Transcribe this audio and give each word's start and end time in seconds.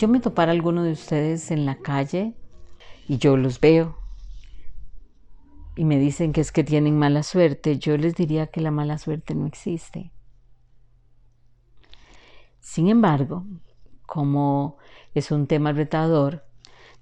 yo 0.00 0.08
me 0.08 0.20
topara 0.20 0.52
alguno 0.52 0.82
de 0.82 0.92
ustedes 0.92 1.50
en 1.50 1.66
la 1.66 1.76
calle 1.76 2.32
y 3.06 3.18
yo 3.18 3.36
los 3.36 3.60
veo 3.60 3.98
y 5.76 5.84
me 5.84 5.98
dicen 5.98 6.32
que 6.32 6.40
es 6.40 6.52
que 6.52 6.64
tienen 6.64 6.98
mala 6.98 7.22
suerte, 7.22 7.78
yo 7.78 7.98
les 7.98 8.14
diría 8.14 8.46
que 8.46 8.62
la 8.62 8.70
mala 8.70 8.96
suerte 8.96 9.34
no 9.34 9.46
existe. 9.46 10.10
Sin 12.60 12.88
embargo, 12.88 13.44
como 14.06 14.78
es 15.12 15.30
un 15.30 15.46
tema 15.46 15.72
retador, 15.72 16.46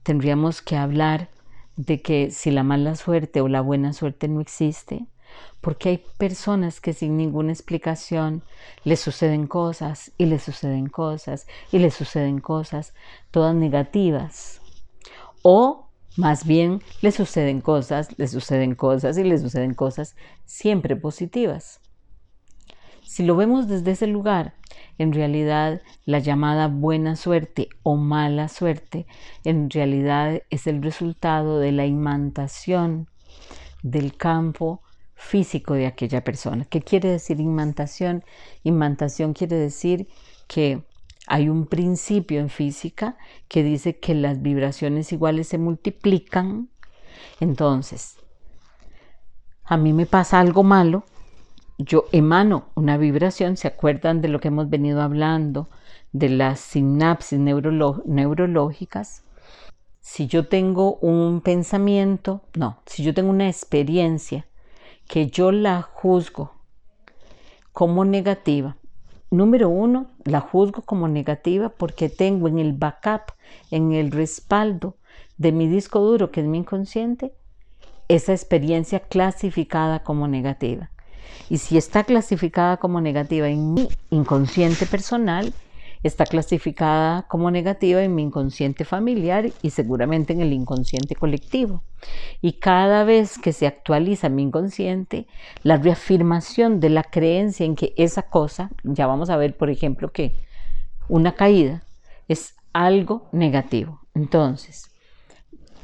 tendríamos 0.02 0.60
que 0.60 0.76
hablar 0.76 1.30
de 1.76 2.02
que 2.02 2.32
si 2.32 2.50
la 2.50 2.64
mala 2.64 2.96
suerte 2.96 3.40
o 3.40 3.46
la 3.46 3.60
buena 3.60 3.92
suerte 3.92 4.26
no 4.26 4.40
existe, 4.40 5.06
porque 5.60 5.88
hay 5.88 6.04
personas 6.18 6.80
que 6.80 6.92
sin 6.92 7.16
ninguna 7.16 7.52
explicación 7.52 8.42
les 8.84 9.00
suceden 9.00 9.46
cosas 9.46 10.12
y 10.18 10.26
les 10.26 10.42
suceden 10.42 10.88
cosas 10.88 11.46
y 11.72 11.78
les 11.78 11.94
suceden 11.94 12.40
cosas, 12.40 12.94
todas 13.30 13.54
negativas. 13.54 14.60
O 15.42 15.88
más 16.16 16.46
bien 16.46 16.82
les 17.00 17.14
suceden 17.14 17.60
cosas, 17.60 18.08
les 18.18 18.30
suceden 18.30 18.74
cosas 18.74 19.18
y 19.18 19.24
les 19.24 19.40
suceden 19.40 19.74
cosas 19.74 20.16
siempre 20.44 20.96
positivas. 20.96 21.80
Si 23.02 23.24
lo 23.24 23.36
vemos 23.36 23.68
desde 23.68 23.92
ese 23.92 24.06
lugar, 24.06 24.54
en 24.98 25.12
realidad 25.12 25.80
la 26.04 26.18
llamada 26.18 26.66
buena 26.66 27.16
suerte 27.16 27.68
o 27.82 27.96
mala 27.96 28.48
suerte, 28.48 29.06
en 29.44 29.70
realidad 29.70 30.42
es 30.50 30.66
el 30.66 30.82
resultado 30.82 31.58
de 31.58 31.72
la 31.72 31.86
imantación 31.86 33.08
del 33.82 34.16
campo 34.16 34.82
físico 35.18 35.74
de 35.74 35.86
aquella 35.86 36.22
persona. 36.22 36.64
¿Qué 36.64 36.80
quiere 36.80 37.10
decir 37.10 37.40
imantación? 37.40 38.24
Imantación 38.62 39.34
quiere 39.34 39.56
decir 39.56 40.08
que 40.46 40.84
hay 41.26 41.48
un 41.48 41.66
principio 41.66 42.40
en 42.40 42.48
física 42.48 43.18
que 43.48 43.62
dice 43.62 43.98
que 43.98 44.14
las 44.14 44.40
vibraciones 44.40 45.12
iguales 45.12 45.48
se 45.48 45.58
multiplican. 45.58 46.70
Entonces, 47.40 48.16
a 49.64 49.76
mí 49.76 49.92
me 49.92 50.06
pasa 50.06 50.38
algo 50.38 50.62
malo, 50.62 51.04
yo 51.78 52.04
emano 52.12 52.68
una 52.74 52.96
vibración, 52.96 53.56
¿se 53.56 53.68
acuerdan 53.68 54.22
de 54.22 54.28
lo 54.28 54.40
que 54.40 54.48
hemos 54.48 54.70
venido 54.70 55.02
hablando? 55.02 55.68
De 56.12 56.28
las 56.28 56.60
sinapsis 56.60 57.38
neurológicas. 57.38 59.24
Si 60.00 60.26
yo 60.26 60.46
tengo 60.48 60.94
un 61.00 61.40
pensamiento, 61.42 62.42
no, 62.56 62.78
si 62.86 63.02
yo 63.02 63.12
tengo 63.12 63.30
una 63.30 63.48
experiencia 63.48 64.46
que 65.08 65.26
yo 65.28 65.50
la 65.50 65.82
juzgo 65.82 66.52
como 67.72 68.04
negativa. 68.04 68.76
Número 69.30 69.68
uno, 69.68 70.06
la 70.24 70.40
juzgo 70.40 70.82
como 70.82 71.08
negativa 71.08 71.70
porque 71.70 72.08
tengo 72.08 72.46
en 72.46 72.58
el 72.58 72.74
backup, 72.74 73.32
en 73.70 73.92
el 73.92 74.10
respaldo 74.10 74.96
de 75.38 75.52
mi 75.52 75.66
disco 75.66 76.00
duro, 76.00 76.30
que 76.30 76.40
es 76.40 76.46
mi 76.46 76.58
inconsciente, 76.58 77.32
esa 78.08 78.32
experiencia 78.32 79.00
clasificada 79.00 80.02
como 80.02 80.28
negativa. 80.28 80.90
Y 81.50 81.58
si 81.58 81.78
está 81.78 82.04
clasificada 82.04 82.76
como 82.76 83.00
negativa 83.00 83.48
en 83.48 83.74
mi 83.74 83.88
inconsciente 84.10 84.86
personal, 84.86 85.52
está 86.02 86.24
clasificada 86.26 87.22
como 87.28 87.50
negativa 87.50 88.02
en 88.02 88.14
mi 88.14 88.22
inconsciente 88.22 88.84
familiar 88.84 89.50
y 89.62 89.70
seguramente 89.70 90.32
en 90.32 90.40
el 90.40 90.52
inconsciente 90.52 91.14
colectivo. 91.14 91.82
Y 92.40 92.54
cada 92.54 93.04
vez 93.04 93.38
que 93.38 93.52
se 93.52 93.66
actualiza 93.66 94.28
mi 94.28 94.42
inconsciente, 94.42 95.26
la 95.62 95.76
reafirmación 95.76 96.80
de 96.80 96.90
la 96.90 97.02
creencia 97.02 97.66
en 97.66 97.74
que 97.74 97.94
esa 97.96 98.22
cosa, 98.22 98.70
ya 98.84 99.06
vamos 99.06 99.30
a 99.30 99.36
ver, 99.36 99.56
por 99.56 99.70
ejemplo, 99.70 100.12
que 100.12 100.34
una 101.08 101.34
caída 101.34 101.82
es 102.28 102.54
algo 102.72 103.28
negativo. 103.32 104.00
Entonces, 104.14 104.90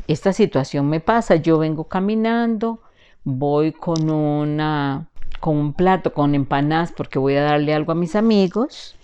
esta 0.06 0.33
situación 0.33 0.88
me 0.88 1.00
pasa, 1.00 1.37
yo 1.37 1.59
vengo 1.59 1.84
caminando, 1.84 2.81
voy 3.25 3.72
con 3.72 4.11
una 4.11 5.09
con 5.41 5.56
un 5.59 5.72
plato 5.75 6.15
con 6.15 6.34
empanadas 6.34 6.93
porque 6.93 7.19
voy 7.19 7.34
a 7.34 7.43
darle 7.43 7.75
algo 7.75 7.93
a 7.93 7.94
mis 7.94 8.17
amigos 8.17 8.97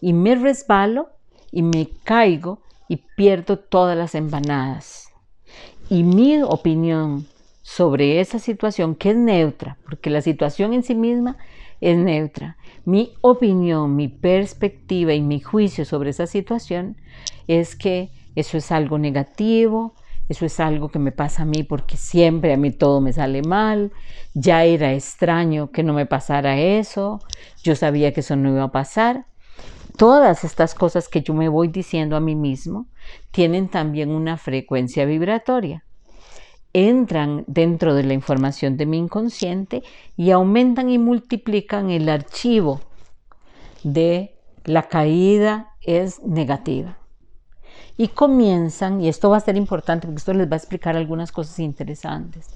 y 0.00 0.12
me 0.12 0.34
resbalo 0.34 1.10
y 1.50 1.62
me 1.62 1.88
caigo 2.04 2.60
y 2.88 2.96
pierdo 3.16 3.58
todas 3.58 3.96
las 3.96 4.14
empanadas. 4.14 5.08
Y 5.90 6.02
mi 6.02 6.42
opinión 6.42 7.26
sobre 7.62 8.20
esa 8.20 8.38
situación, 8.38 8.94
que 8.94 9.10
es 9.10 9.16
neutra, 9.16 9.76
porque 9.84 10.10
la 10.10 10.22
situación 10.22 10.72
en 10.72 10.82
sí 10.82 10.94
misma 10.94 11.36
es 11.80 11.96
neutra, 11.96 12.56
mi 12.84 13.12
opinión, 13.20 13.94
mi 13.94 14.08
perspectiva 14.08 15.12
y 15.12 15.20
mi 15.20 15.40
juicio 15.40 15.84
sobre 15.84 16.10
esa 16.10 16.26
situación 16.26 16.96
es 17.46 17.76
que 17.76 18.10
eso 18.34 18.56
es 18.56 18.72
algo 18.72 18.98
negativo, 18.98 19.94
eso 20.28 20.46
es 20.46 20.60
algo 20.60 20.88
que 20.88 20.98
me 20.98 21.12
pasa 21.12 21.42
a 21.42 21.46
mí 21.46 21.62
porque 21.62 21.96
siempre 21.96 22.52
a 22.52 22.56
mí 22.56 22.70
todo 22.70 23.00
me 23.00 23.12
sale 23.12 23.42
mal, 23.42 23.92
ya 24.34 24.64
era 24.64 24.92
extraño 24.94 25.70
que 25.70 25.82
no 25.82 25.92
me 25.92 26.06
pasara 26.06 26.58
eso, 26.58 27.20
yo 27.62 27.76
sabía 27.76 28.12
que 28.12 28.20
eso 28.20 28.36
no 28.36 28.50
iba 28.50 28.64
a 28.64 28.72
pasar 28.72 29.26
todas 29.98 30.44
estas 30.44 30.74
cosas 30.74 31.08
que 31.08 31.22
yo 31.22 31.34
me 31.34 31.48
voy 31.48 31.68
diciendo 31.68 32.16
a 32.16 32.20
mí 32.20 32.36
mismo 32.36 32.86
tienen 33.32 33.68
también 33.68 34.10
una 34.10 34.38
frecuencia 34.38 35.04
vibratoria. 35.04 35.84
Entran 36.72 37.44
dentro 37.48 37.94
de 37.94 38.04
la 38.04 38.14
información 38.14 38.76
de 38.76 38.86
mi 38.86 38.96
inconsciente 38.96 39.82
y 40.16 40.30
aumentan 40.30 40.88
y 40.88 40.98
multiplican 40.98 41.90
el 41.90 42.08
archivo 42.08 42.80
de 43.82 44.38
la 44.64 44.84
caída 44.84 45.72
es 45.82 46.22
negativa. 46.22 46.98
Y 47.96 48.08
comienzan, 48.08 49.00
y 49.00 49.08
esto 49.08 49.30
va 49.30 49.38
a 49.38 49.40
ser 49.40 49.56
importante 49.56 50.06
porque 50.06 50.18
esto 50.18 50.32
les 50.32 50.48
va 50.48 50.54
a 50.54 50.58
explicar 50.58 50.96
algunas 50.96 51.32
cosas 51.32 51.58
interesantes, 51.58 52.46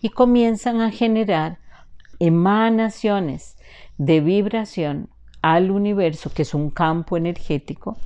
y 0.00 0.10
comienzan 0.10 0.80
a 0.80 0.92
generar 0.92 1.58
emanaciones 2.20 3.56
de 3.96 4.20
vibración 4.20 5.08
al 5.42 5.70
universo, 5.70 6.30
que 6.32 6.42
es 6.42 6.54
un 6.54 6.70
campo 6.70 7.16
energético, 7.16 7.96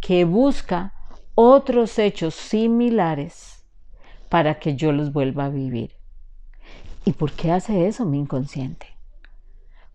que 0.00 0.24
busca 0.24 0.94
otros 1.34 1.98
hechos 1.98 2.34
similares 2.34 3.64
para 4.28 4.58
que 4.58 4.76
yo 4.76 4.92
los 4.92 5.12
vuelva 5.12 5.46
a 5.46 5.50
vivir. 5.50 5.92
¿Y 7.04 7.12
por 7.12 7.32
qué 7.32 7.50
hace 7.50 7.86
eso 7.86 8.04
mi 8.04 8.18
inconsciente? 8.18 8.86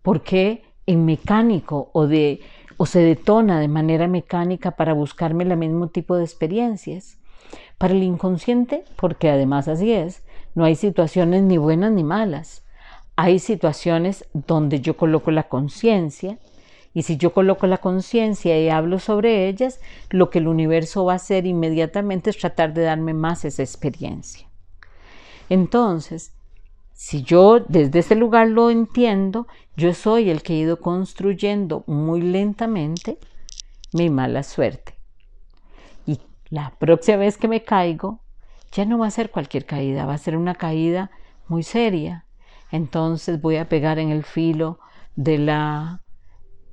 ¿Por 0.02 0.22
qué 0.22 0.64
en 0.86 1.04
mecánico 1.04 1.90
o, 1.92 2.06
de, 2.06 2.40
o 2.76 2.86
se 2.86 3.00
detona 3.00 3.60
de 3.60 3.68
manera 3.68 4.08
mecánica 4.08 4.72
para 4.72 4.92
buscarme 4.92 5.44
el 5.44 5.56
mismo 5.56 5.88
tipo 5.88 6.16
de 6.16 6.24
experiencias? 6.24 7.18
Para 7.78 7.94
el 7.94 8.02
inconsciente, 8.02 8.84
porque 8.96 9.30
además 9.30 9.68
así 9.68 9.92
es, 9.92 10.24
no 10.54 10.64
hay 10.64 10.74
situaciones 10.74 11.42
ni 11.42 11.58
buenas 11.58 11.92
ni 11.92 12.02
malas. 12.02 12.64
Hay 13.14 13.38
situaciones 13.38 14.26
donde 14.32 14.80
yo 14.80 14.96
coloco 14.96 15.30
la 15.30 15.44
conciencia 15.44 16.38
y 16.96 17.02
si 17.02 17.18
yo 17.18 17.34
coloco 17.34 17.66
la 17.66 17.76
conciencia 17.76 18.58
y 18.58 18.70
hablo 18.70 18.98
sobre 18.98 19.48
ellas, 19.48 19.80
lo 20.08 20.30
que 20.30 20.38
el 20.38 20.48
universo 20.48 21.04
va 21.04 21.12
a 21.12 21.16
hacer 21.16 21.44
inmediatamente 21.44 22.30
es 22.30 22.38
tratar 22.38 22.72
de 22.72 22.84
darme 22.84 23.12
más 23.12 23.44
esa 23.44 23.62
experiencia. 23.62 24.48
Entonces, 25.50 26.32
si 26.94 27.22
yo 27.22 27.60
desde 27.60 27.98
ese 27.98 28.14
lugar 28.14 28.48
lo 28.48 28.70
entiendo, 28.70 29.46
yo 29.76 29.92
soy 29.92 30.30
el 30.30 30.42
que 30.42 30.54
he 30.54 30.56
ido 30.56 30.80
construyendo 30.80 31.84
muy 31.86 32.22
lentamente 32.22 33.18
mi 33.92 34.08
mala 34.08 34.42
suerte. 34.42 34.94
Y 36.06 36.18
la 36.48 36.72
próxima 36.78 37.18
vez 37.18 37.36
que 37.36 37.46
me 37.46 37.62
caigo, 37.62 38.20
ya 38.72 38.86
no 38.86 38.96
va 38.96 39.08
a 39.08 39.10
ser 39.10 39.30
cualquier 39.30 39.66
caída, 39.66 40.06
va 40.06 40.14
a 40.14 40.18
ser 40.18 40.34
una 40.34 40.54
caída 40.54 41.10
muy 41.46 41.62
seria. 41.62 42.24
Entonces 42.70 43.38
voy 43.42 43.56
a 43.56 43.68
pegar 43.68 43.98
en 43.98 44.08
el 44.08 44.24
filo 44.24 44.78
de 45.14 45.36
la 45.36 46.00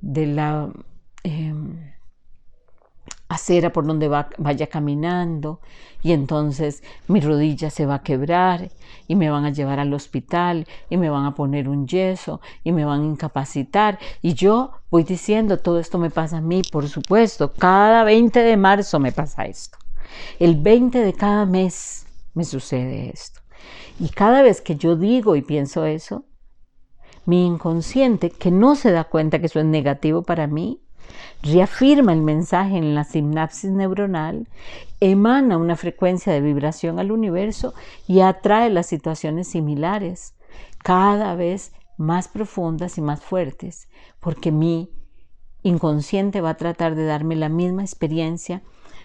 de 0.04 0.26
la 0.26 0.70
em, 1.22 1.94
acera 3.28 3.72
por 3.72 3.86
donde 3.86 4.08
vaya 4.08 4.66
caminando 4.66 5.60
y 6.02 6.12
entonces 6.12 6.82
mi 7.08 7.20
rodilla 7.20 7.70
se 7.70 7.86
va 7.86 7.96
a 7.96 8.02
quebrar 8.02 8.70
y 9.08 9.16
me 9.16 9.30
van 9.30 9.46
a 9.46 9.50
llevar 9.50 9.80
al 9.80 9.94
hospital 9.94 10.66
y 10.90 10.98
me 10.98 11.08
van 11.08 11.24
a 11.24 11.34
poner 11.34 11.68
un 11.70 11.88
yeso 11.88 12.42
y 12.62 12.72
me 12.72 12.84
van 12.84 13.00
a 13.00 13.06
incapacitar 13.06 13.98
y 14.20 14.34
yo 14.34 14.72
voy 14.90 15.04
diciendo 15.04 15.58
todo 15.58 15.80
esto 15.80 15.98
me 15.98 16.10
pasa 16.10 16.36
a 16.36 16.42
mí 16.42 16.60
por 16.70 16.86
supuesto 16.86 17.52
cada 17.54 18.04
20 18.04 18.40
de 18.40 18.56
marzo 18.58 19.00
me 19.00 19.10
pasa 19.10 19.46
esto. 19.46 19.78
El 20.38 20.56
20 20.60 20.98
de 20.98 21.12
cada 21.14 21.46
mes 21.46 22.06
me 22.34 22.44
sucede 22.44 23.10
esto. 23.12 23.40
Y 23.98 24.10
cada 24.10 24.42
vez 24.42 24.60
que 24.60 24.76
yo 24.76 24.96
digo 24.96 25.34
y 25.34 25.42
pienso 25.42 25.86
eso 25.86 26.24
mi 27.26 27.46
inconsciente, 27.46 28.30
que 28.30 28.50
no 28.50 28.76
se 28.76 28.90
da 28.90 29.04
cuenta 29.04 29.38
que 29.38 29.46
eso 29.46 29.60
es 29.60 29.66
negativo 29.66 30.22
para 30.22 30.46
mí, 30.46 30.80
reafirma 31.42 32.12
el 32.12 32.22
mensaje 32.22 32.76
en 32.76 32.94
la 32.94 33.04
sinapsis 33.04 33.70
neuronal, 33.70 34.48
emana 35.00 35.58
una 35.58 35.76
frecuencia 35.76 36.32
de 36.32 36.40
vibración 36.40 36.98
al 36.98 37.12
universo 37.12 37.74
y 38.06 38.20
atrae 38.20 38.70
las 38.70 38.86
situaciones 38.86 39.48
similares, 39.48 40.34
cada 40.82 41.34
vez 41.34 41.72
más 41.96 42.28
profundas 42.28 42.98
y 42.98 43.00
más 43.00 43.22
fuertes, 43.22 43.88
porque 44.20 44.52
mi 44.52 44.90
inconsciente 45.62 46.40
va 46.40 46.50
a 46.50 46.56
tratar 46.56 46.94
de 46.94 47.06
darme 47.06 47.36
la 47.36 47.48
misma 47.48 47.82
experiencia 47.82 48.62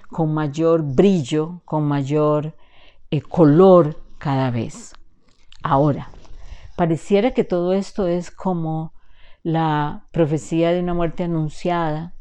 con 0.10 0.34
mayor 0.34 0.84
brillo, 0.84 1.62
con 1.66 1.88
mayor 1.88 2.56
eh, 3.12 3.22
color 3.22 4.02
cada 4.18 4.52
vez. 4.52 4.94
Ahora, 5.62 6.10
pareciera 6.80 7.34
que 7.34 7.44
todo 7.44 7.74
esto 7.74 8.08
es 8.08 8.32
como 8.32 8.94
la 9.44 10.06
profecía 10.14 10.72
de 10.72 10.80
una 10.80 10.94
muerte 10.94 11.26
anunciada 11.26 12.14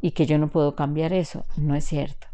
y 0.00 0.12
que 0.12 0.24
yo 0.24 0.38
no 0.38 0.48
puedo 0.48 0.74
cambiar 0.74 1.12
eso. 1.12 1.44
No 1.58 1.74
es 1.74 1.84
cierto. 1.84 2.26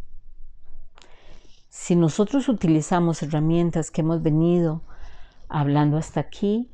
Si 1.69 1.97
nosotros 1.97 2.49
utilizamos 2.49 3.25
herramientas 3.25 3.91
que 3.91 4.03
hemos 4.03 4.23
venido 4.23 4.83
hablando 5.49 5.97
hasta 5.97 6.21
aquí, 6.21 6.71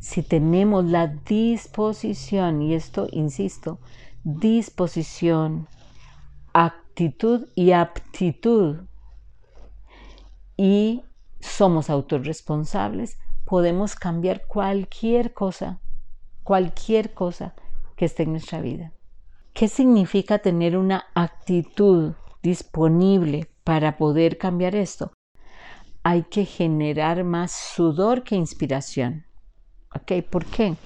si 0.00 0.24
tenemos 0.24 0.84
la 0.84 1.06
disposición, 1.06 2.60
y 2.60 2.74
esto, 2.74 3.06
insisto, 3.12 3.78
disposición, 4.24 5.68
actitud 6.52 7.46
y 7.54 7.70
aptitud, 7.70 8.78
y 10.56 11.04
somos 11.38 11.88
autorresponsables, 11.88 13.16
podemos 13.52 13.96
cambiar 13.96 14.46
cualquier 14.46 15.34
cosa, 15.34 15.78
cualquier 16.42 17.12
cosa 17.12 17.54
que 17.96 18.06
esté 18.06 18.22
en 18.22 18.30
nuestra 18.32 18.62
vida. 18.62 18.94
¿Qué 19.52 19.68
significa 19.68 20.38
tener 20.38 20.74
una 20.74 21.04
actitud 21.14 22.14
disponible 22.42 23.50
para 23.62 23.98
poder 23.98 24.38
cambiar 24.38 24.74
esto? 24.74 25.12
Hay 26.02 26.22
que 26.22 26.46
generar 26.46 27.24
más 27.24 27.52
sudor 27.52 28.22
que 28.22 28.36
inspiración. 28.36 29.26
¿Ok? 29.94 30.24
¿Por 30.30 30.46
qué? 30.46 30.76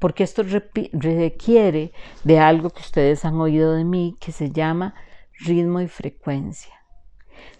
Porque 0.00 0.24
esto 0.24 0.42
requiere 0.42 1.92
de 2.24 2.38
algo 2.40 2.70
que 2.70 2.80
ustedes 2.80 3.24
han 3.24 3.36
oído 3.36 3.74
de 3.74 3.84
mí 3.84 4.16
que 4.18 4.32
se 4.32 4.50
llama 4.50 4.92
ritmo 5.38 5.80
y 5.80 5.86
frecuencia. 5.86 6.77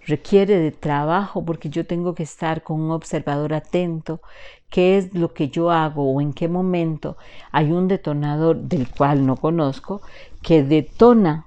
Requiere 0.08 0.58
de 0.58 0.72
trabajo 0.72 1.44
porque 1.44 1.68
yo 1.68 1.86
tengo 1.86 2.14
que 2.14 2.22
estar 2.22 2.62
con 2.62 2.80
un 2.80 2.92
observador 2.92 3.52
atento, 3.52 4.22
qué 4.70 4.96
es 4.96 5.12
lo 5.12 5.34
que 5.34 5.50
yo 5.50 5.70
hago 5.70 6.10
o 6.10 6.22
en 6.22 6.32
qué 6.32 6.48
momento 6.48 7.18
hay 7.52 7.72
un 7.72 7.88
detonador 7.88 8.56
del 8.56 8.90
cual 8.90 9.26
no 9.26 9.36
conozco 9.36 10.00
que 10.42 10.64
detona 10.64 11.44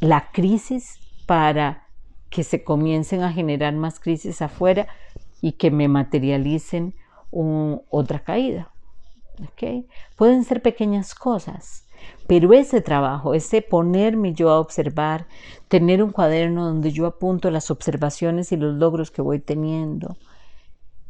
la 0.00 0.30
crisis 0.32 0.98
para 1.26 1.86
que 2.30 2.44
se 2.44 2.64
comiencen 2.64 3.22
a 3.22 3.32
generar 3.32 3.74
más 3.74 4.00
crisis 4.00 4.40
afuera 4.40 4.88
y 5.42 5.52
que 5.52 5.70
me 5.70 5.86
materialicen 5.86 6.94
otra 7.90 8.20
caída. 8.20 8.70
¿Okay? 9.52 9.86
Pueden 10.16 10.44
ser 10.44 10.62
pequeñas 10.62 11.14
cosas, 11.14 11.83
pero 12.26 12.52
ese 12.52 12.80
trabajo, 12.80 13.34
ese 13.34 13.60
ponerme 13.60 14.32
yo 14.32 14.50
a 14.50 14.60
observar, 14.60 15.26
tener 15.68 16.02
un 16.02 16.10
cuaderno 16.10 16.64
donde 16.64 16.90
yo 16.90 17.06
apunto 17.06 17.50
las 17.50 17.70
observaciones 17.70 18.52
y 18.52 18.56
los 18.56 18.74
logros 18.74 19.10
que 19.10 19.22
voy 19.22 19.40
teniendo, 19.40 20.16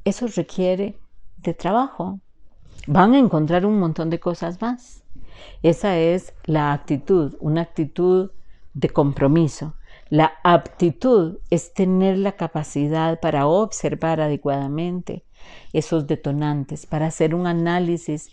eso 0.05 0.27
requiere 0.27 0.99
de 1.37 1.55
trabajo. 1.55 2.21
Van 2.87 3.15
a 3.15 3.19
encontrar 3.19 3.65
un 3.65 3.79
montón 3.79 4.11
de 4.11 4.21
cosas 4.21 4.61
más. 4.61 5.05
Esa 5.63 5.99
es 5.99 6.35
la 6.45 6.73
actitud, 6.73 7.37
una 7.41 7.63
actitud 7.63 8.31
de 8.75 8.91
compromiso. 8.91 9.75
La 10.11 10.35
aptitud 10.43 11.39
es 11.51 11.73
tener 11.73 12.19
la 12.19 12.33
capacidad 12.33 13.21
para 13.21 13.47
observar 13.47 14.21
adecuadamente 14.21 15.25
esos 15.73 16.07
detonantes, 16.07 16.87
para 16.87 17.07
hacer 17.07 17.35
un 17.35 17.47
análisis 17.47 18.31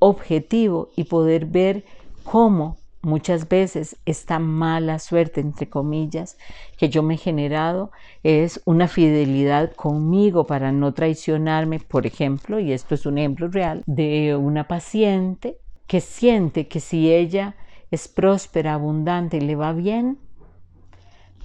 objetivo 0.00 0.90
y 0.96 1.04
poder 1.04 1.46
ver 1.46 1.84
cómo 2.24 2.76
muchas 3.02 3.48
veces 3.48 3.96
esta 4.04 4.38
mala 4.38 4.98
suerte, 4.98 5.40
entre 5.40 5.68
comillas, 5.68 6.36
que 6.76 6.88
yo 6.88 7.02
me 7.02 7.14
he 7.14 7.18
generado 7.18 7.92
es 8.22 8.60
una 8.64 8.88
fidelidad 8.88 9.72
conmigo 9.72 10.46
para 10.46 10.72
no 10.72 10.92
traicionarme, 10.92 11.78
por 11.78 12.06
ejemplo, 12.06 12.58
y 12.58 12.72
esto 12.72 12.94
es 12.94 13.06
un 13.06 13.18
ejemplo 13.18 13.48
real, 13.48 13.82
de 13.86 14.36
una 14.36 14.66
paciente 14.66 15.58
que 15.86 16.00
siente 16.00 16.68
que 16.68 16.80
si 16.80 17.12
ella 17.12 17.56
es 17.90 18.06
próspera, 18.06 18.74
abundante 18.74 19.38
y 19.38 19.40
le 19.40 19.56
va 19.56 19.72
bien, 19.72 20.18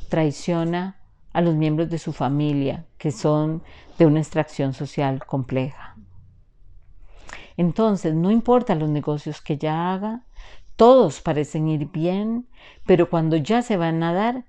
traiciona 0.09 0.97
a 1.33 1.41
los 1.41 1.55
miembros 1.55 1.89
de 1.89 1.97
su 1.97 2.13
familia 2.13 2.85
que 2.97 3.11
son 3.11 3.61
de 3.97 4.05
una 4.05 4.19
extracción 4.19 4.73
social 4.73 5.25
compleja. 5.25 5.84
Entonces, 7.57 8.13
no 8.13 8.31
importa 8.31 8.75
los 8.75 8.89
negocios 8.89 9.41
que 9.41 9.53
ella 9.53 9.93
haga, 9.93 10.25
todos 10.75 11.21
parecen 11.21 11.67
ir 11.69 11.89
bien, 11.91 12.47
pero 12.85 13.09
cuando 13.09 13.37
ya 13.37 13.61
se 13.61 13.77
van 13.77 14.03
a 14.03 14.13
dar, 14.13 14.45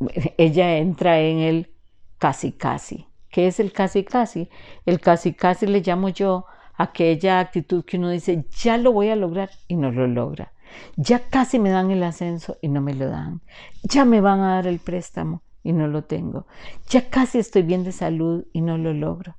ella 0.38 0.76
entra 0.76 1.20
en 1.20 1.38
el 1.38 1.70
casi 2.18 2.52
casi. 2.52 3.06
¿Qué 3.30 3.48
es 3.48 3.58
el 3.58 3.72
casi 3.72 4.04
casi? 4.04 4.48
El 4.86 5.00
casi 5.00 5.34
casi 5.34 5.66
le 5.66 5.80
llamo 5.80 6.08
yo 6.08 6.46
aquella 6.76 7.40
actitud 7.40 7.84
que 7.84 7.96
uno 7.96 8.10
dice, 8.10 8.46
ya 8.50 8.76
lo 8.76 8.92
voy 8.92 9.08
a 9.08 9.16
lograr 9.16 9.50
y 9.68 9.76
no 9.76 9.90
lo 9.90 10.06
logra. 10.06 10.52
Ya 10.96 11.28
casi 11.28 11.58
me 11.58 11.70
dan 11.70 11.90
el 11.90 12.02
ascenso 12.02 12.56
y 12.60 12.68
no 12.68 12.80
me 12.80 12.94
lo 12.94 13.08
dan. 13.08 13.40
Ya 13.82 14.04
me 14.04 14.20
van 14.20 14.40
a 14.40 14.54
dar 14.54 14.66
el 14.66 14.78
préstamo 14.78 15.42
y 15.62 15.72
no 15.72 15.86
lo 15.86 16.04
tengo. 16.04 16.46
Ya 16.88 17.08
casi 17.08 17.38
estoy 17.38 17.62
bien 17.62 17.84
de 17.84 17.92
salud 17.92 18.44
y 18.52 18.60
no 18.60 18.78
lo 18.78 18.92
logro. 18.92 19.36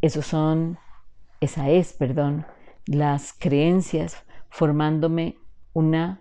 Esos 0.00 0.26
son, 0.26 0.78
esa 1.42 1.70
es, 1.70 1.92
perdón, 1.92 2.46
las 2.86 3.32
creencias 3.32 4.16
formándome 4.48 5.36
una, 5.72 6.20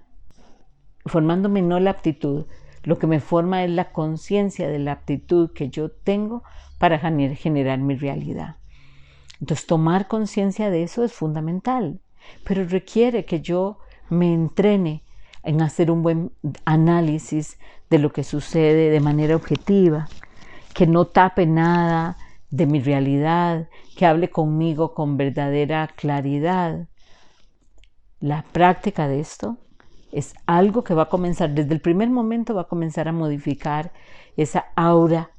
formándome 1.05 1.61
no 1.61 1.79
la 1.79 1.91
aptitud. 1.91 2.47
Lo 2.83 2.97
que 2.97 3.05
me 3.05 3.19
forma 3.19 3.63
es 3.63 3.69
la 3.69 3.91
conciencia 3.91 4.67
de 4.67 4.79
la 4.79 4.93
aptitud 4.93 5.51
que 5.53 5.69
yo 5.69 5.91
tengo 5.91 6.43
para 6.79 6.97
generar 6.97 7.77
mi 7.77 7.95
realidad. 7.95 8.55
Entonces, 9.39 9.67
tomar 9.67 10.07
conciencia 10.07 10.71
de 10.71 10.81
eso 10.81 11.03
es 11.03 11.13
fundamental, 11.13 12.01
pero 12.43 12.65
requiere 12.65 13.23
que 13.25 13.41
yo 13.41 13.77
me 14.09 14.33
entrene 14.33 15.03
en 15.43 15.61
hacer 15.61 15.91
un 15.91 16.01
buen 16.01 16.31
análisis 16.65 17.59
de 17.91 17.99
lo 17.99 18.11
que 18.11 18.23
sucede 18.23 18.89
de 18.89 18.99
manera 18.99 19.35
objetiva, 19.35 20.07
que 20.73 20.87
no 20.87 21.05
tape 21.05 21.45
nada 21.45 22.17
de 22.51 22.65
mi 22.67 22.81
realidad, 22.81 23.67
que 23.95 24.05
hable 24.05 24.29
conmigo 24.29 24.93
con 24.93 25.17
verdadera 25.17 25.87
claridad. 25.87 26.87
La 28.19 28.43
práctica 28.43 29.07
de 29.07 29.21
esto 29.21 29.57
es 30.11 30.33
algo 30.45 30.83
que 30.83 30.93
va 30.93 31.03
a 31.03 31.09
comenzar, 31.09 31.51
desde 31.51 31.73
el 31.73 31.81
primer 31.81 32.09
momento 32.09 32.53
va 32.53 32.63
a 32.63 32.67
comenzar 32.67 33.07
a 33.07 33.13
modificar 33.13 33.91
esa 34.37 34.65
aura 34.75 35.31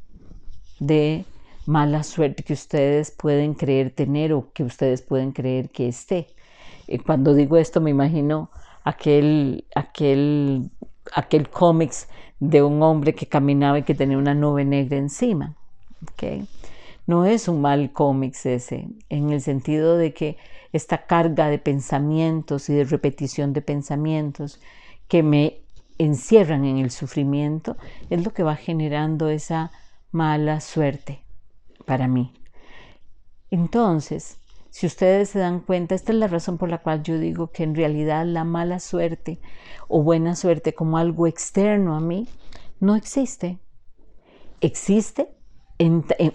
de 0.80 1.24
mala 1.66 2.02
suerte 2.02 2.42
que 2.42 2.54
ustedes 2.54 3.10
pueden 3.10 3.54
creer 3.54 3.90
tener 3.94 4.32
o 4.32 4.50
que 4.52 4.64
ustedes 4.64 5.02
pueden 5.02 5.32
creer 5.32 5.70
que 5.70 5.88
esté. 5.88 6.26
Eh, 6.88 6.98
cuando 6.98 7.34
digo 7.34 7.56
esto 7.56 7.80
me 7.80 7.90
imagino 7.90 8.50
aquel, 8.84 9.66
aquel, 9.74 10.70
aquel 11.14 11.48
cómics 11.50 12.08
de 12.40 12.62
un 12.62 12.82
hombre 12.82 13.14
que 13.14 13.26
caminaba 13.26 13.78
y 13.78 13.82
que 13.84 13.94
tenía 13.94 14.18
una 14.18 14.34
nube 14.34 14.64
negra 14.64 14.96
encima. 14.96 15.54
¿okay? 16.12 16.46
No 17.06 17.24
es 17.26 17.48
un 17.48 17.60
mal 17.60 17.92
cómics 17.92 18.46
ese, 18.46 18.88
en 19.08 19.30
el 19.30 19.40
sentido 19.40 19.96
de 19.96 20.14
que 20.14 20.36
esta 20.72 21.06
carga 21.06 21.48
de 21.48 21.58
pensamientos 21.58 22.68
y 22.68 22.74
de 22.74 22.84
repetición 22.84 23.52
de 23.52 23.62
pensamientos 23.62 24.60
que 25.08 25.22
me 25.22 25.62
encierran 25.98 26.64
en 26.64 26.78
el 26.78 26.90
sufrimiento 26.90 27.76
es 28.10 28.24
lo 28.24 28.32
que 28.32 28.42
va 28.42 28.56
generando 28.56 29.28
esa 29.28 29.70
mala 30.10 30.60
suerte 30.60 31.22
para 31.84 32.08
mí. 32.08 32.32
Entonces, 33.50 34.38
si 34.70 34.86
ustedes 34.86 35.28
se 35.28 35.38
dan 35.38 35.60
cuenta, 35.60 35.94
esta 35.94 36.12
es 36.12 36.18
la 36.18 36.28
razón 36.28 36.56
por 36.56 36.70
la 36.70 36.78
cual 36.78 37.02
yo 37.02 37.18
digo 37.18 37.50
que 37.50 37.62
en 37.62 37.74
realidad 37.74 38.24
la 38.24 38.44
mala 38.44 38.80
suerte 38.80 39.38
o 39.88 40.02
buena 40.02 40.34
suerte 40.34 40.74
como 40.74 40.96
algo 40.96 41.26
externo 41.26 41.94
a 41.94 42.00
mí 42.00 42.26
no 42.80 42.96
existe. 42.96 43.58
Existe 44.62 45.28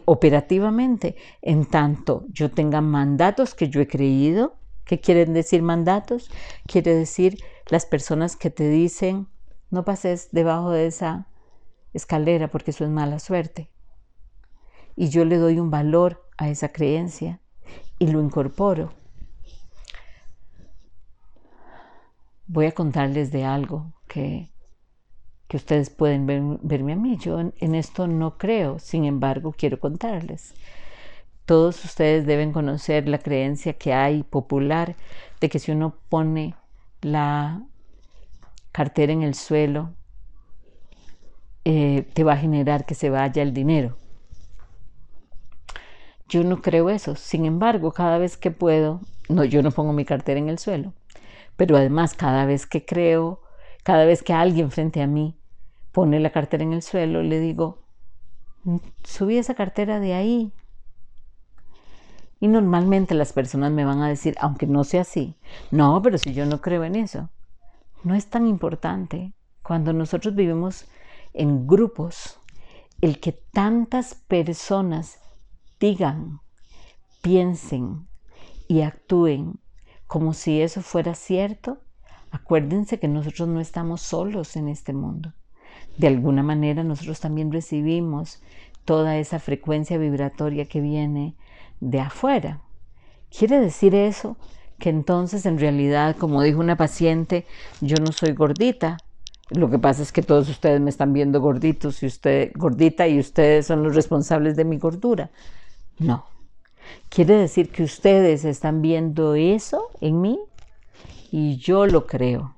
operativamente 0.05 1.15
en 1.41 1.65
tanto 1.65 2.25
yo 2.29 2.51
tenga 2.51 2.81
mandatos 2.81 3.55
que 3.55 3.69
yo 3.69 3.81
he 3.81 3.87
creído. 3.87 4.55
¿Qué 4.85 4.99
quieren 4.99 5.33
decir 5.33 5.61
mandatos? 5.61 6.29
Quiere 6.65 6.95
decir 6.95 7.37
las 7.69 7.85
personas 7.85 8.35
que 8.35 8.49
te 8.49 8.69
dicen 8.69 9.27
no 9.69 9.83
pases 9.83 10.29
debajo 10.31 10.71
de 10.71 10.87
esa 10.87 11.27
escalera 11.93 12.49
porque 12.49 12.71
eso 12.71 12.85
es 12.85 12.89
mala 12.89 13.19
suerte 13.19 13.69
y 14.97 15.09
yo 15.09 15.23
le 15.23 15.37
doy 15.37 15.59
un 15.59 15.69
valor 15.69 16.27
a 16.37 16.49
esa 16.49 16.69
creencia 16.69 17.39
y 17.99 18.07
lo 18.07 18.19
incorporo. 18.19 18.93
Voy 22.47 22.65
a 22.65 22.71
contarles 22.71 23.31
de 23.31 23.45
algo 23.45 23.93
que, 24.07 24.51
que 25.47 25.57
ustedes 25.57 25.89
pueden 25.89 26.59
verme 26.61 26.93
a 26.93 26.95
mí. 26.95 27.17
Yo 27.17 27.39
en, 27.39 27.75
esto 27.75 28.07
no 28.07 28.37
creo, 28.37 28.79
sin 28.79 29.05
embargo 29.05 29.53
quiero 29.57 29.79
contarles. 29.79 30.53
Todos 31.45 31.83
ustedes 31.85 32.25
deben 32.25 32.51
conocer 32.51 33.07
la 33.07 33.19
creencia 33.19 33.73
que 33.73 33.93
hay 33.93 34.23
popular 34.23 34.95
de 35.39 35.49
que 35.49 35.59
si 35.59 35.71
uno 35.71 35.95
pone 36.09 36.55
la 37.01 37.61
cartera 38.71 39.13
en 39.13 39.23
el 39.23 39.33
suelo 39.33 39.93
eh, 41.63 42.05
te 42.13 42.23
va 42.23 42.33
a 42.33 42.37
generar 42.37 42.85
que 42.85 42.95
se 42.95 43.09
vaya 43.09 43.41
el 43.41 43.53
dinero. 43.53 43.97
Yo 46.29 46.43
no 46.43 46.61
creo 46.61 46.89
eso. 46.89 47.15
Sin 47.15 47.45
embargo, 47.45 47.91
cada 47.91 48.17
vez 48.17 48.37
que 48.37 48.51
puedo, 48.51 49.01
no, 49.29 49.45
yo 49.45 49.61
no 49.61 49.71
pongo 49.71 49.93
mi 49.93 50.03
cartera 50.05 50.39
en 50.39 50.49
el 50.49 50.59
suelo, 50.59 50.93
pero 51.55 51.77
además 51.77 52.13
cada 52.13 52.45
vez 52.45 52.65
que 52.65 52.85
creo, 52.85 53.41
cada 53.87 54.03
vez 54.03 54.21
que 54.21 54.33
alguien 54.33 54.69
frente 54.69 55.01
a 55.01 55.07
mí 55.07 55.39
pone 55.93 56.19
la 56.19 56.31
cartera 56.31 56.61
en 56.61 56.73
el 56.73 56.81
suelo, 56.81 57.23
le 57.23 57.39
digo, 57.39 57.85
subí 59.05 59.37
esa 59.37 59.55
cartera 59.55 60.01
de 60.01 60.13
ahí. 60.13 60.51
Y 62.41 62.49
normalmente 62.49 63.15
las 63.15 63.31
personas 63.31 63.71
me 63.71 63.85
van 63.85 64.01
a 64.01 64.09
decir, 64.09 64.35
aunque 64.41 64.67
no 64.67 64.83
sea 64.83 65.03
así, 65.03 65.37
no, 65.71 66.01
pero 66.01 66.17
si 66.17 66.33
yo 66.33 66.45
no 66.45 66.59
creo 66.59 66.83
en 66.83 66.97
eso, 66.97 67.29
no 68.03 68.13
es 68.13 68.27
tan 68.27 68.45
importante. 68.45 69.31
Cuando 69.63 69.93
nosotros 69.93 70.35
vivimos 70.35 70.83
en 71.33 71.65
grupos, 71.65 72.41
el 72.99 73.21
que 73.21 73.31
tantas 73.31 74.15
personas 74.15 75.21
digan, 75.79 76.41
piensen 77.21 78.05
y 78.67 78.81
actúen 78.81 79.61
como 80.07 80.33
si 80.33 80.61
eso 80.61 80.81
fuera 80.81 81.15
cierto, 81.15 81.79
acuérdense 82.31 82.99
que 82.99 83.07
nosotros 83.07 83.47
no 83.47 83.59
estamos 83.59 84.01
solos 84.01 84.55
en 84.55 84.67
este 84.67 84.93
mundo. 84.93 85.33
De 85.97 86.07
alguna 86.07 86.43
manera 86.43 86.83
nosotros 86.83 87.19
también 87.19 87.51
recibimos 87.51 88.41
toda 88.85 89.17
esa 89.17 89.39
frecuencia 89.39 89.97
vibratoria 89.97 90.65
que 90.65 90.79
viene 90.79 91.35
de 91.79 91.99
afuera. 91.99 92.61
¿Quiere 93.35 93.59
decir 93.59 93.95
eso? 93.95 94.37
Que 94.79 94.89
entonces 94.89 95.45
en 95.45 95.59
realidad, 95.59 96.15
como 96.17 96.41
dijo 96.41 96.59
una 96.59 96.77
paciente, 96.77 97.45
yo 97.81 97.97
no 97.97 98.11
soy 98.11 98.33
gordita. 98.33 98.97
Lo 99.49 99.69
que 99.69 99.79
pasa 99.79 100.03
es 100.03 100.11
que 100.11 100.21
todos 100.21 100.49
ustedes 100.49 100.79
me 100.81 100.89
están 100.89 101.13
viendo 101.13 101.41
gorditos 101.41 102.03
y 102.03 102.05
usted 102.05 102.51
gordita 102.55 103.07
y 103.07 103.19
ustedes 103.19 103.65
son 103.65 103.83
los 103.83 103.95
responsables 103.95 104.55
de 104.55 104.65
mi 104.65 104.77
gordura. 104.77 105.31
No. 105.99 106.25
Quiere 107.09 107.35
decir 107.35 107.71
que 107.71 107.83
ustedes 107.83 108.45
están 108.45 108.81
viendo 108.81 109.35
eso 109.35 109.89
en 109.99 110.21
mí 110.21 110.39
y 111.31 111.57
yo 111.57 111.85
lo 111.85 112.05
creo. 112.05 112.55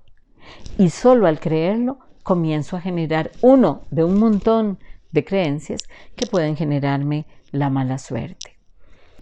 Y 0.78 0.90
solo 0.90 1.28
al 1.28 1.40
creerlo 1.40 2.00
comienzo 2.24 2.78
a 2.78 2.82
generar 2.82 3.32
uno 3.42 3.82
de 3.92 4.04
un 4.04 4.20
montón 4.20 4.80
de 5.12 5.26
creencias 5.26 5.84
que 6.16 6.28
pueden 6.28 6.56
generarme 6.56 7.26
la 7.52 7.70
mala 7.70 7.98
suerte. 7.98 8.58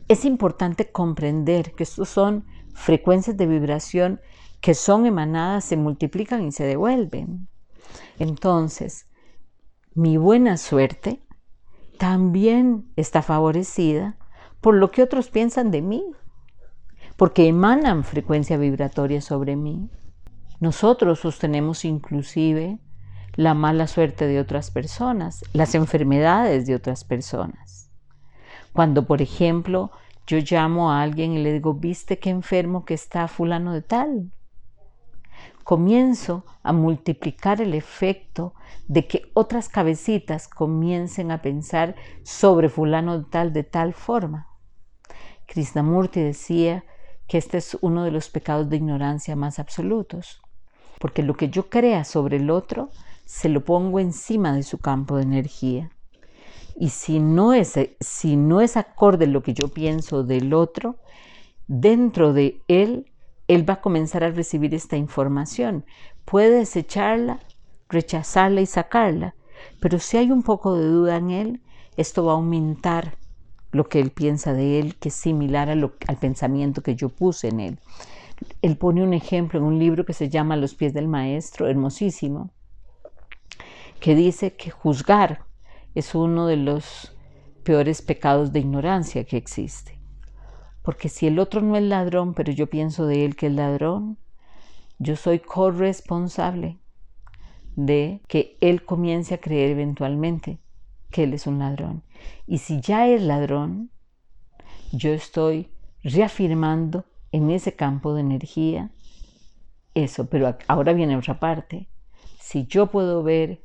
Es 0.07 0.25
importante 0.25 0.91
comprender 0.91 1.73
que 1.73 1.83
estos 1.83 2.09
son 2.09 2.45
frecuencias 2.73 3.37
de 3.37 3.47
vibración 3.47 4.21
que 4.61 4.73
son 4.73 5.05
emanadas, 5.05 5.65
se 5.65 5.77
multiplican 5.77 6.45
y 6.45 6.51
se 6.51 6.65
devuelven. 6.65 7.47
Entonces, 8.19 9.07
mi 9.93 10.17
buena 10.17 10.57
suerte 10.57 11.21
también 11.97 12.91
está 12.95 13.21
favorecida 13.21 14.17
por 14.61 14.75
lo 14.75 14.91
que 14.91 15.03
otros 15.03 15.29
piensan 15.29 15.71
de 15.71 15.81
mí, 15.81 16.05
porque 17.17 17.47
emanan 17.47 18.03
frecuencia 18.03 18.57
vibratoria 18.57 19.19
sobre 19.19 19.55
mí. 19.55 19.89
Nosotros 20.59 21.19
sostenemos 21.19 21.83
inclusive 21.83 22.79
la 23.35 23.53
mala 23.53 23.87
suerte 23.87 24.25
de 24.25 24.39
otras 24.39 24.71
personas, 24.71 25.43
las 25.51 25.75
enfermedades 25.75 26.65
de 26.65 26.75
otras 26.75 27.03
personas. 27.03 27.91
Cuando, 28.71 29.05
por 29.05 29.21
ejemplo, 29.21 29.91
yo 30.25 30.37
llamo 30.39 30.91
a 30.91 31.01
alguien 31.01 31.33
y 31.33 31.43
le 31.43 31.51
digo, 31.51 31.73
¿viste 31.73 32.19
qué 32.19 32.29
enfermo 32.29 32.85
que 32.85 32.93
está 32.93 33.27
fulano 33.27 33.73
de 33.73 33.81
tal? 33.81 34.31
comienzo 35.67 36.45
a 36.63 36.71
multiplicar 36.71 37.59
el 37.59 37.73
efecto 37.73 38.53
de 38.87 39.05
que 39.05 39.29
otras 39.33 39.67
cabecitas 39.67 40.47
comiencen 40.47 41.29
a 41.29 41.41
pensar 41.41 41.97
sobre 42.23 42.69
fulano 42.69 43.25
tal 43.25 43.51
de 43.51 43.65
tal 43.65 43.93
forma. 43.93 44.47
Krishnamurti 45.45 46.21
decía 46.21 46.85
que 47.27 47.37
este 47.37 47.57
es 47.57 47.77
uno 47.81 48.03
de 48.03 48.11
los 48.11 48.29
pecados 48.29 48.69
de 48.69 48.77
ignorancia 48.77 49.35
más 49.35 49.59
absolutos, 49.59 50.41
porque 50.99 51.23
lo 51.23 51.35
que 51.35 51.49
yo 51.49 51.69
crea 51.69 52.03
sobre 52.03 52.37
el 52.37 52.49
otro 52.49 52.89
se 53.25 53.49
lo 53.49 53.63
pongo 53.63 53.99
encima 53.99 54.53
de 54.53 54.63
su 54.63 54.77
campo 54.77 55.17
de 55.17 55.23
energía. 55.23 55.91
Y 56.79 56.89
si 56.89 57.19
no 57.19 57.53
es, 57.53 57.77
si 57.99 58.35
no 58.35 58.61
es 58.61 58.77
acorde 58.77 59.27
lo 59.27 59.43
que 59.43 59.53
yo 59.53 59.67
pienso 59.67 60.23
del 60.23 60.53
otro, 60.53 60.97
dentro 61.67 62.33
de 62.33 62.61
él 62.67 63.11
él 63.47 63.67
va 63.67 63.75
a 63.75 63.81
comenzar 63.81 64.23
a 64.23 64.31
recibir 64.31 64.73
esta 64.75 64.97
información. 64.97 65.85
Puede 66.25 66.59
desecharla, 66.59 67.39
rechazarla 67.89 68.61
y 68.61 68.65
sacarla, 68.65 69.35
pero 69.79 69.99
si 69.99 70.17
hay 70.17 70.31
un 70.31 70.43
poco 70.43 70.75
de 70.75 70.85
duda 70.85 71.17
en 71.17 71.31
él, 71.31 71.61
esto 71.95 72.25
va 72.25 72.33
a 72.33 72.35
aumentar 72.35 73.17
lo 73.77 73.87
que 73.87 73.99
él 73.99 74.09
piensa 74.09 74.53
de 74.53 74.79
él, 74.79 74.95
que 74.95 75.09
es 75.09 75.15
similar 75.15 75.69
al 75.69 76.17
pensamiento 76.19 76.81
que 76.81 76.95
yo 76.95 77.09
puse 77.09 77.47
en 77.49 77.59
él. 77.59 77.79
Él 78.61 78.75
pone 78.75 79.03
un 79.03 79.13
ejemplo 79.13 79.59
en 79.59 79.65
un 79.65 79.79
libro 79.79 80.03
que 80.03 80.13
se 80.13 80.29
llama 80.29 80.57
Los 80.57 80.73
pies 80.75 80.93
del 80.93 81.07
maestro, 81.07 81.67
hermosísimo, 81.67 82.49
que 83.99 84.15
dice 84.15 84.55
que 84.55 84.71
juzgar 84.71 85.45
es 85.95 86.15
uno 86.15 86.47
de 86.47 86.57
los 86.57 87.15
peores 87.63 88.01
pecados 88.01 88.51
de 88.51 88.59
ignorancia 88.59 89.23
que 89.25 89.37
existe. 89.37 89.99
Porque 90.81 91.09
si 91.09 91.27
el 91.27 91.37
otro 91.37 91.61
no 91.61 91.75
es 91.75 91.83
ladrón, 91.83 92.33
pero 92.33 92.51
yo 92.51 92.67
pienso 92.67 93.05
de 93.05 93.25
él 93.25 93.35
que 93.35 93.47
es 93.47 93.53
ladrón, 93.53 94.17
yo 94.99 95.15
soy 95.15 95.39
corresponsable 95.39 96.79
de 97.75 98.21
que 98.27 98.57
él 98.59 98.83
comience 98.83 99.35
a 99.35 99.39
creer 99.39 99.71
eventualmente 99.71 100.59
que 101.11 101.23
él 101.23 101.33
es 101.33 101.47
un 101.47 101.59
ladrón. 101.59 102.03
Y 102.45 102.59
si 102.59 102.81
ya 102.81 103.07
es 103.07 103.21
ladrón, 103.21 103.89
yo 104.91 105.11
estoy 105.11 105.69
reafirmando 106.03 107.05
en 107.31 107.51
ese 107.51 107.75
campo 107.75 108.13
de 108.13 108.21
energía 108.21 108.91
eso. 109.93 110.27
Pero 110.27 110.55
ahora 110.67 110.93
viene 110.93 111.17
otra 111.17 111.39
parte. 111.39 111.87
Si 112.39 112.65
yo 112.67 112.87
puedo 112.87 113.23
ver 113.23 113.61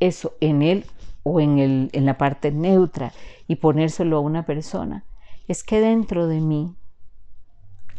eso 0.00 0.34
en 0.40 0.62
él 0.62 0.84
o 1.22 1.40
en, 1.40 1.58
el, 1.58 1.90
en 1.92 2.04
la 2.06 2.18
parte 2.18 2.52
neutra 2.52 3.12
y 3.46 3.56
ponérselo 3.56 4.18
a 4.18 4.20
una 4.20 4.44
persona, 4.44 5.04
es 5.46 5.62
que 5.62 5.80
dentro 5.80 6.26
de 6.26 6.40
mí 6.40 6.74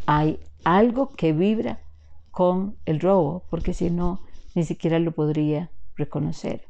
hay 0.05 0.39
algo 0.63 1.09
que 1.09 1.33
vibra 1.33 1.81
con 2.31 2.77
el 2.85 2.99
robo, 2.99 3.43
porque 3.49 3.73
si 3.73 3.89
no, 3.89 4.21
ni 4.55 4.63
siquiera 4.63 4.99
lo 4.99 5.11
podría 5.11 5.71
reconocer. 5.95 6.67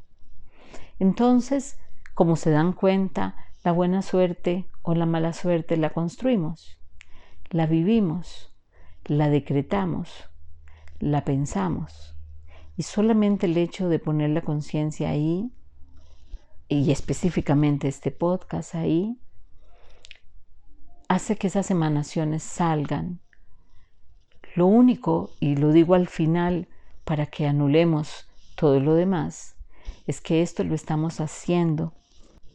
Entonces, 0.98 1.78
como 2.20 2.36
se 2.36 2.50
dan 2.50 2.74
cuenta, 2.74 3.34
la 3.64 3.72
buena 3.72 4.02
suerte 4.02 4.66
o 4.82 4.94
la 4.94 5.06
mala 5.06 5.32
suerte 5.32 5.78
la 5.78 5.88
construimos, 5.88 6.78
la 7.48 7.64
vivimos, 7.64 8.52
la 9.06 9.30
decretamos, 9.30 10.28
la 10.98 11.24
pensamos. 11.24 12.14
Y 12.76 12.82
solamente 12.82 13.46
el 13.46 13.56
hecho 13.56 13.88
de 13.88 13.98
poner 13.98 14.28
la 14.28 14.42
conciencia 14.42 15.08
ahí, 15.08 15.50
y 16.68 16.90
específicamente 16.90 17.88
este 17.88 18.10
podcast 18.10 18.74
ahí, 18.74 19.18
hace 21.08 21.36
que 21.36 21.46
esas 21.46 21.70
emanaciones 21.70 22.42
salgan. 22.42 23.18
Lo 24.54 24.66
único, 24.66 25.30
y 25.40 25.56
lo 25.56 25.72
digo 25.72 25.94
al 25.94 26.06
final 26.06 26.68
para 27.04 27.24
que 27.24 27.46
anulemos 27.46 28.28
todo 28.56 28.78
lo 28.78 28.92
demás, 28.92 29.56
es 30.06 30.20
que 30.20 30.42
esto 30.42 30.64
lo 30.64 30.74
estamos 30.74 31.22
haciendo 31.22 31.94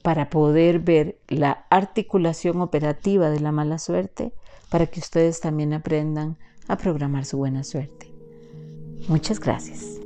para 0.06 0.30
poder 0.30 0.82
ver 0.82 1.18
la 1.28 1.66
articulación 1.72 2.62
operativa 2.62 3.32
de 3.32 3.40
la 3.40 3.52
mala 3.52 3.80
suerte, 3.80 4.34
para 4.70 4.86
que 4.86 5.00
ustedes 5.00 5.40
también 5.42 5.74
aprendan 5.74 6.38
a 6.68 6.78
programar 6.78 7.26
su 7.26 7.38
buena 7.38 7.64
suerte. 7.64 8.14
Muchas 9.08 9.40
gracias. 9.40 10.05